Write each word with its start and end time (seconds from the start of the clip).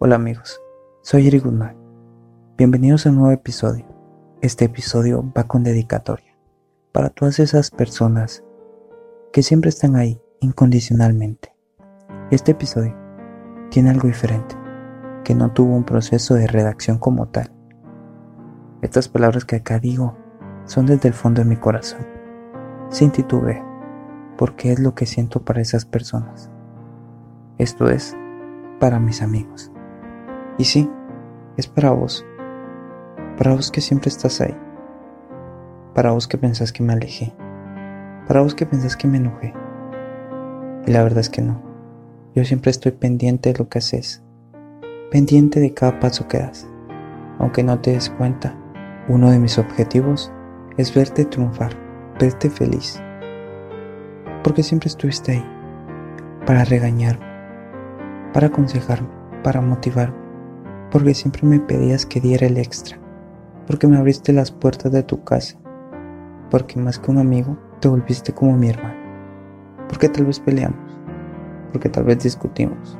Hola 0.00 0.16
amigos, 0.16 0.60
soy 1.02 1.28
Eric 1.28 1.44
Guzmán. 1.44 1.76
Bienvenidos 2.58 3.06
a 3.06 3.10
un 3.10 3.16
nuevo 3.16 3.30
episodio. 3.30 3.86
Este 4.42 4.64
episodio 4.64 5.24
va 5.34 5.44
con 5.44 5.62
dedicatoria 5.62 6.36
para 6.90 7.10
todas 7.10 7.38
esas 7.38 7.70
personas 7.70 8.44
que 9.32 9.44
siempre 9.44 9.68
están 9.68 9.94
ahí 9.94 10.20
incondicionalmente. 10.40 11.54
Este 12.32 12.52
episodio 12.52 12.94
tiene 13.70 13.90
algo 13.90 14.08
diferente, 14.08 14.56
que 15.22 15.36
no 15.36 15.52
tuvo 15.52 15.76
un 15.76 15.84
proceso 15.84 16.34
de 16.34 16.48
redacción 16.48 16.98
como 16.98 17.28
tal. 17.28 17.52
Estas 18.82 19.08
palabras 19.08 19.44
que 19.44 19.56
acá 19.56 19.78
digo 19.78 20.16
son 20.64 20.86
desde 20.86 21.08
el 21.08 21.14
fondo 21.14 21.40
de 21.40 21.48
mi 21.48 21.56
corazón, 21.56 22.04
sin 22.90 23.12
titubeo, 23.12 23.64
porque 24.36 24.72
es 24.72 24.80
lo 24.80 24.96
que 24.96 25.06
siento 25.06 25.44
para 25.44 25.62
esas 25.62 25.84
personas. 25.84 26.50
Esto 27.58 27.88
es 27.88 28.16
para 28.80 28.98
mis 28.98 29.22
amigos. 29.22 29.70
Y 30.56 30.64
sí, 30.64 30.88
es 31.56 31.66
para 31.66 31.90
vos. 31.90 32.24
Para 33.36 33.54
vos 33.54 33.72
que 33.72 33.80
siempre 33.80 34.08
estás 34.08 34.40
ahí. 34.40 34.56
Para 35.94 36.12
vos 36.12 36.28
que 36.28 36.38
pensás 36.38 36.72
que 36.72 36.82
me 36.82 36.92
alejé. 36.92 37.34
Para 38.28 38.40
vos 38.40 38.54
que 38.54 38.64
pensás 38.64 38.96
que 38.96 39.08
me 39.08 39.18
enojé. 39.18 39.52
Y 40.86 40.92
la 40.92 41.02
verdad 41.02 41.20
es 41.20 41.30
que 41.30 41.42
no. 41.42 41.60
Yo 42.36 42.44
siempre 42.44 42.70
estoy 42.70 42.92
pendiente 42.92 43.52
de 43.52 43.58
lo 43.58 43.68
que 43.68 43.78
haces. 43.78 44.22
Pendiente 45.10 45.58
de 45.58 45.74
cada 45.74 45.98
paso 45.98 46.28
que 46.28 46.38
das. 46.38 46.68
Aunque 47.40 47.64
no 47.64 47.80
te 47.80 47.92
des 47.92 48.10
cuenta, 48.10 48.56
uno 49.08 49.30
de 49.32 49.40
mis 49.40 49.58
objetivos 49.58 50.32
es 50.76 50.94
verte 50.94 51.24
triunfar, 51.24 51.72
verte 52.20 52.48
feliz. 52.48 53.02
Porque 54.44 54.62
siempre 54.62 54.88
estuviste 54.88 55.32
ahí. 55.32 55.44
Para 56.46 56.64
regañarme. 56.64 57.26
Para 58.32 58.48
aconsejarme. 58.48 59.08
Para 59.42 59.60
motivarme 59.60 60.23
porque 60.94 61.12
siempre 61.12 61.42
me 61.42 61.58
pedías 61.58 62.06
que 62.06 62.20
diera 62.20 62.46
el 62.46 62.56
extra, 62.56 62.96
porque 63.66 63.88
me 63.88 63.96
abriste 63.96 64.32
las 64.32 64.52
puertas 64.52 64.92
de 64.92 65.02
tu 65.02 65.24
casa, 65.24 65.58
porque 66.52 66.78
más 66.78 67.00
que 67.00 67.10
un 67.10 67.18
amigo 67.18 67.58
te 67.80 67.88
volviste 67.88 68.32
como 68.32 68.56
mi 68.56 68.68
hermano, 68.68 68.94
porque 69.88 70.08
tal 70.08 70.26
vez 70.26 70.38
peleamos, 70.38 71.00
porque 71.72 71.88
tal 71.88 72.04
vez 72.04 72.22
discutimos, 72.22 72.96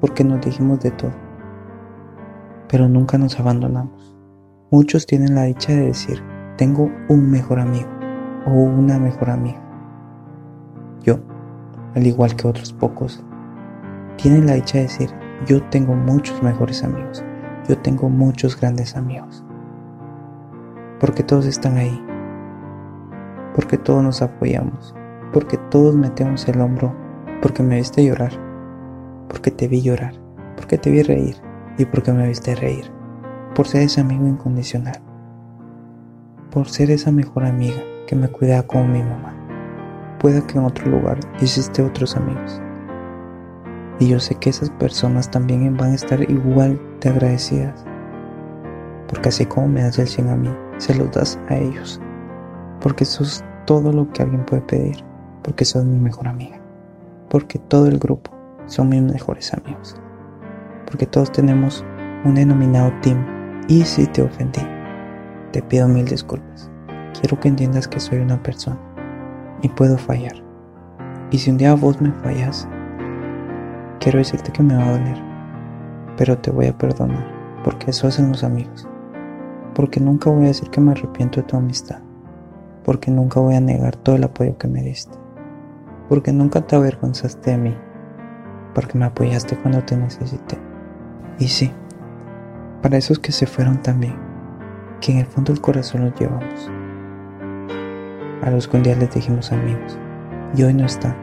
porque 0.00 0.24
nos 0.24 0.44
dijimos 0.44 0.80
de 0.80 0.90
todo, 0.90 1.12
pero 2.68 2.88
nunca 2.88 3.18
nos 3.18 3.38
abandonamos. 3.38 4.18
Muchos 4.72 5.06
tienen 5.06 5.36
la 5.36 5.44
dicha 5.44 5.72
de 5.74 5.86
decir, 5.86 6.20
tengo 6.58 6.90
un 7.08 7.30
mejor 7.30 7.60
amigo 7.60 7.88
o 8.48 8.50
una 8.50 8.98
mejor 8.98 9.30
amiga. 9.30 9.62
Yo, 11.04 11.20
al 11.94 12.04
igual 12.04 12.34
que 12.34 12.48
otros 12.48 12.72
pocos, 12.72 13.24
tienen 14.16 14.46
la 14.46 14.54
dicha 14.54 14.78
de 14.78 14.84
decir, 14.86 15.25
yo 15.44 15.62
tengo 15.64 15.94
muchos 15.94 16.42
mejores 16.42 16.82
amigos. 16.82 17.22
Yo 17.68 17.76
tengo 17.78 18.08
muchos 18.08 18.58
grandes 18.58 18.96
amigos. 18.96 19.44
Porque 20.98 21.22
todos 21.22 21.46
están 21.46 21.76
ahí. 21.76 22.02
Porque 23.54 23.76
todos 23.76 24.02
nos 24.02 24.22
apoyamos. 24.22 24.94
Porque 25.32 25.58
todos 25.70 25.94
metemos 25.94 26.48
el 26.48 26.60
hombro. 26.60 26.94
Porque 27.42 27.62
me 27.62 27.76
viste 27.76 28.04
llorar. 28.04 28.32
Porque 29.28 29.50
te 29.50 29.68
vi 29.68 29.82
llorar. 29.82 30.14
Porque 30.56 30.78
te 30.78 30.90
vi 30.90 31.02
reír. 31.02 31.36
Y 31.76 31.84
porque 31.84 32.12
me 32.12 32.26
viste 32.26 32.54
reír. 32.54 32.90
Por 33.54 33.66
ser 33.66 33.82
ese 33.82 34.00
amigo 34.00 34.26
incondicional. 34.26 35.00
Por 36.50 36.68
ser 36.68 36.90
esa 36.90 37.12
mejor 37.12 37.44
amiga 37.44 37.82
que 38.06 38.16
me 38.16 38.28
cuidaba 38.28 38.62
como 38.62 38.86
mi 38.86 39.02
mamá. 39.02 39.34
Pueda 40.18 40.46
que 40.46 40.58
en 40.58 40.64
otro 40.64 40.90
lugar 40.90 41.20
hiciste 41.40 41.82
otros 41.82 42.16
amigos 42.16 42.62
y 43.98 44.08
yo 44.08 44.20
sé 44.20 44.34
que 44.34 44.50
esas 44.50 44.70
personas 44.70 45.30
también 45.30 45.76
van 45.76 45.92
a 45.92 45.94
estar 45.94 46.20
igual 46.30 46.80
de 47.00 47.08
agradecidas. 47.08 47.84
Porque 49.08 49.30
así 49.30 49.46
como 49.46 49.68
me 49.68 49.82
das 49.82 49.98
el 49.98 50.06
100 50.06 50.28
a 50.28 50.36
mí, 50.36 50.50
se 50.78 50.94
los 50.94 51.10
das 51.12 51.38
a 51.48 51.56
ellos. 51.56 52.00
Porque 52.80 53.04
eso 53.04 53.22
es 53.22 53.44
todo 53.64 53.92
lo 53.92 54.10
que 54.10 54.22
alguien 54.22 54.44
puede 54.44 54.62
pedir. 54.62 55.04
Porque 55.42 55.64
sos 55.64 55.84
mi 55.84 55.98
mejor 55.98 56.28
amiga. 56.28 56.58
Porque 57.30 57.58
todo 57.58 57.86
el 57.86 57.98
grupo 57.98 58.30
son 58.66 58.90
mis 58.90 59.02
mejores 59.02 59.54
amigos. 59.54 59.96
Porque 60.86 61.06
todos 61.06 61.32
tenemos 61.32 61.84
un 62.24 62.34
denominado 62.34 62.92
team. 63.00 63.24
Y 63.68 63.82
si 63.82 64.06
te 64.06 64.22
ofendí, 64.22 64.62
te 65.52 65.62
pido 65.62 65.88
mil 65.88 66.04
disculpas. 66.04 66.70
Quiero 67.18 67.40
que 67.40 67.48
entiendas 67.48 67.88
que 67.88 67.98
soy 67.98 68.18
una 68.18 68.42
persona 68.42 68.78
y 69.62 69.68
puedo 69.68 69.96
fallar. 69.96 70.34
Y 71.30 71.38
si 71.38 71.50
un 71.50 71.56
día 71.56 71.74
vos 71.74 72.00
me 72.00 72.12
fallas, 72.12 72.68
Quiero 73.98 74.18
decirte 74.18 74.52
que 74.52 74.62
me 74.62 74.76
va 74.76 74.84
a 74.84 74.98
doler, 74.98 75.16
pero 76.16 76.38
te 76.38 76.50
voy 76.50 76.66
a 76.66 76.76
perdonar, 76.76 77.26
porque 77.64 77.90
eso 77.90 78.06
hacen 78.06 78.28
los 78.28 78.44
amigos. 78.44 78.86
Porque 79.74 80.00
nunca 80.00 80.30
voy 80.30 80.44
a 80.44 80.48
decir 80.48 80.70
que 80.70 80.80
me 80.80 80.92
arrepiento 80.92 81.40
de 81.40 81.46
tu 81.46 81.56
amistad. 81.56 82.00
Porque 82.84 83.10
nunca 83.10 83.40
voy 83.40 83.56
a 83.56 83.60
negar 83.60 83.96
todo 83.96 84.16
el 84.16 84.24
apoyo 84.24 84.56
que 84.58 84.68
me 84.68 84.82
diste. 84.82 85.16
Porque 86.08 86.32
nunca 86.32 86.60
te 86.60 86.76
avergonzaste 86.76 87.50
de 87.50 87.58
mí. 87.58 87.76
Porque 88.74 88.96
me 88.96 89.06
apoyaste 89.06 89.56
cuando 89.56 89.82
te 89.82 89.96
necesité. 89.96 90.58
Y 91.38 91.48
sí, 91.48 91.72
para 92.82 92.98
esos 92.98 93.18
que 93.18 93.32
se 93.32 93.46
fueron 93.46 93.82
también, 93.82 94.14
que 95.00 95.12
en 95.12 95.18
el 95.18 95.26
fondo 95.26 95.52
del 95.52 95.60
corazón 95.60 96.04
los 96.04 96.14
llevamos. 96.20 96.70
A 98.42 98.50
los 98.50 98.68
que 98.68 98.76
un 98.76 98.82
día 98.82 98.94
les 98.94 99.12
dijimos 99.12 99.52
amigos, 99.52 99.98
y 100.54 100.62
hoy 100.62 100.74
no 100.74 100.86
están, 100.86 101.16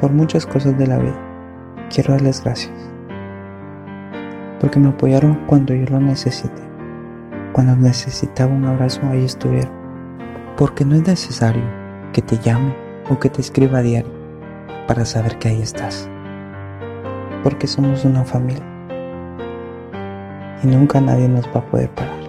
por 0.00 0.12
muchas 0.12 0.46
cosas 0.46 0.78
de 0.78 0.86
la 0.86 0.98
vida 0.98 1.23
quiero 1.90 2.12
darles 2.12 2.42
gracias. 2.42 2.72
Porque 4.60 4.78
me 4.78 4.88
apoyaron 4.88 5.46
cuando 5.46 5.74
yo 5.74 5.84
lo 5.86 6.00
necesité. 6.00 6.62
Cuando 7.52 7.76
necesitaba 7.76 8.52
un 8.52 8.64
abrazo, 8.64 9.00
ahí 9.10 9.24
estuvieron. 9.24 9.72
Porque 10.56 10.84
no 10.84 10.94
es 10.94 11.06
necesario 11.06 11.64
que 12.12 12.22
te 12.22 12.38
llame 12.38 12.74
o 13.10 13.18
que 13.18 13.28
te 13.28 13.40
escriba 13.40 13.78
a 13.78 13.82
diario 13.82 14.12
para 14.86 15.04
saber 15.04 15.38
que 15.38 15.48
ahí 15.48 15.62
estás. 15.62 16.08
Porque 17.42 17.66
somos 17.66 18.04
una 18.04 18.24
familia. 18.24 18.64
Y 20.62 20.66
nunca 20.66 21.00
nadie 21.00 21.28
nos 21.28 21.46
va 21.48 21.60
a 21.60 21.66
poder 21.66 21.90
parar. 21.90 22.20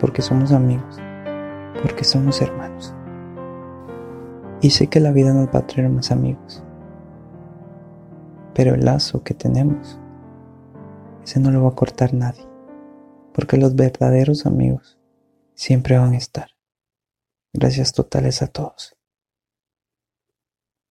Porque 0.00 0.22
somos 0.22 0.52
amigos. 0.52 0.98
Porque 1.82 2.04
somos 2.04 2.40
hermanos. 2.40 2.94
Y 4.62 4.70
sé 4.70 4.86
que 4.86 5.00
la 5.00 5.12
vida 5.12 5.32
nos 5.32 5.48
va 5.48 5.60
a 5.60 5.66
traer 5.66 5.90
más 5.90 6.10
amigos 6.10 6.62
pero 8.54 8.74
el 8.74 8.84
lazo 8.84 9.22
que 9.22 9.34
tenemos, 9.34 9.98
ese 11.24 11.40
no 11.40 11.50
lo 11.50 11.62
va 11.62 11.70
a 11.70 11.74
cortar 11.74 12.14
nadie, 12.14 12.46
porque 13.32 13.56
los 13.56 13.74
verdaderos 13.74 14.46
amigos 14.46 14.98
siempre 15.54 15.98
van 15.98 16.12
a 16.14 16.18
estar. 16.18 16.50
Gracias 17.52 17.92
totales 17.92 18.42
a 18.42 18.46
todos. 18.46 18.99